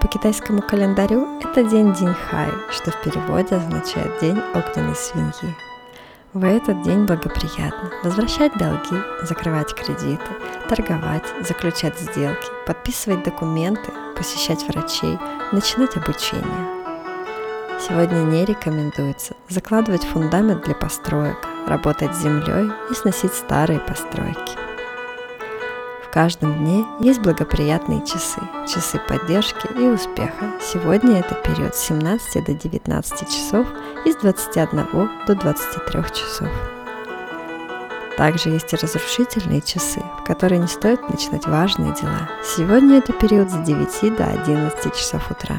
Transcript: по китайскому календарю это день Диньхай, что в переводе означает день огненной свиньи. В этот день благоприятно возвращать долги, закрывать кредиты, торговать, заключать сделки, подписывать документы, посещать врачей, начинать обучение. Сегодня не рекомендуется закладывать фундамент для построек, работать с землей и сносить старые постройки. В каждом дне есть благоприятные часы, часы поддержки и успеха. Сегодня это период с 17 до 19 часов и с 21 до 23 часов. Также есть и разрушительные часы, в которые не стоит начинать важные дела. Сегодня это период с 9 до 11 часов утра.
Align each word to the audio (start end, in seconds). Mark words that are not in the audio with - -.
по 0.00 0.08
китайскому 0.08 0.62
календарю 0.62 1.40
это 1.40 1.62
день 1.62 1.92
Диньхай, 1.92 2.50
что 2.70 2.90
в 2.90 3.02
переводе 3.02 3.56
означает 3.56 4.18
день 4.20 4.40
огненной 4.54 4.96
свиньи. 4.96 5.54
В 6.32 6.44
этот 6.44 6.82
день 6.82 7.04
благоприятно 7.04 7.90
возвращать 8.02 8.56
долги, 8.56 8.96
закрывать 9.22 9.74
кредиты, 9.74 10.30
торговать, 10.68 11.24
заключать 11.46 11.98
сделки, 11.98 12.48
подписывать 12.66 13.24
документы, 13.24 13.90
посещать 14.16 14.66
врачей, 14.68 15.18
начинать 15.52 15.96
обучение. 15.96 16.80
Сегодня 17.80 18.20
не 18.20 18.44
рекомендуется 18.44 19.34
закладывать 19.48 20.04
фундамент 20.04 20.64
для 20.64 20.74
построек, 20.74 21.38
работать 21.66 22.14
с 22.14 22.22
землей 22.22 22.70
и 22.90 22.94
сносить 22.94 23.34
старые 23.34 23.80
постройки. 23.80 24.69
В 26.10 26.12
каждом 26.12 26.58
дне 26.58 26.84
есть 26.98 27.20
благоприятные 27.20 28.04
часы, 28.04 28.40
часы 28.66 29.00
поддержки 29.06 29.68
и 29.78 29.86
успеха. 29.86 30.54
Сегодня 30.60 31.20
это 31.20 31.36
период 31.36 31.76
с 31.76 31.86
17 31.86 32.44
до 32.44 32.52
19 32.52 33.28
часов 33.28 33.68
и 34.04 34.10
с 34.10 34.16
21 34.16 34.88
до 35.28 35.34
23 35.36 36.02
часов. 36.12 36.48
Также 38.16 38.48
есть 38.48 38.72
и 38.72 38.76
разрушительные 38.76 39.60
часы, 39.60 40.02
в 40.18 40.24
которые 40.24 40.58
не 40.58 40.66
стоит 40.66 41.08
начинать 41.08 41.46
важные 41.46 41.94
дела. 41.94 42.28
Сегодня 42.42 42.98
это 42.98 43.12
период 43.12 43.48
с 43.48 43.58
9 43.58 44.16
до 44.16 44.24
11 44.24 44.92
часов 44.92 45.30
утра. 45.30 45.58